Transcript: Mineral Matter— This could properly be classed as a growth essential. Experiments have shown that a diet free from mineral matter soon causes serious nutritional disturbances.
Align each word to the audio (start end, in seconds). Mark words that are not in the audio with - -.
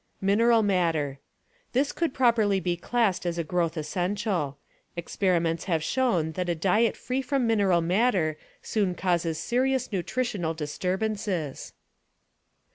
Mineral 0.19 0.63
Matter— 0.63 1.19
This 1.73 1.91
could 1.91 2.11
properly 2.11 2.59
be 2.59 2.75
classed 2.75 3.23
as 3.23 3.37
a 3.37 3.43
growth 3.43 3.77
essential. 3.77 4.57
Experiments 4.95 5.65
have 5.65 5.83
shown 5.83 6.31
that 6.31 6.49
a 6.49 6.55
diet 6.55 6.97
free 6.97 7.21
from 7.21 7.45
mineral 7.45 7.81
matter 7.81 8.35
soon 8.63 8.95
causes 8.95 9.37
serious 9.37 9.91
nutritional 9.91 10.55
disturbances. 10.55 11.73